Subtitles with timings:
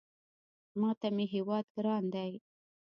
[0.79, 2.31] ماته مې هېواد ګران دی